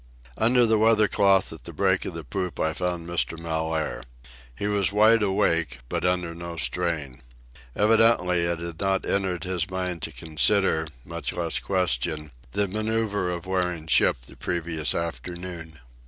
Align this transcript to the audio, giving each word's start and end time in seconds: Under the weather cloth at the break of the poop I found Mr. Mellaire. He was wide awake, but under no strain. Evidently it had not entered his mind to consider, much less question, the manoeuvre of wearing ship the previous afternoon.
Under 0.35 0.65
the 0.65 0.79
weather 0.79 1.07
cloth 1.07 1.53
at 1.53 1.65
the 1.65 1.73
break 1.73 2.05
of 2.05 2.15
the 2.15 2.23
poop 2.23 2.59
I 2.59 2.73
found 2.73 3.07
Mr. 3.07 3.37
Mellaire. 3.37 4.01
He 4.55 4.65
was 4.65 4.91
wide 4.91 5.21
awake, 5.21 5.77
but 5.89 6.03
under 6.03 6.33
no 6.33 6.57
strain. 6.57 7.21
Evidently 7.75 8.39
it 8.39 8.57
had 8.57 8.79
not 8.81 9.05
entered 9.05 9.43
his 9.43 9.69
mind 9.69 10.01
to 10.01 10.11
consider, 10.11 10.87
much 11.05 11.33
less 11.33 11.59
question, 11.59 12.31
the 12.53 12.67
manoeuvre 12.67 13.31
of 13.31 13.45
wearing 13.45 13.85
ship 13.85 14.21
the 14.23 14.35
previous 14.35 14.95
afternoon. 14.95 15.77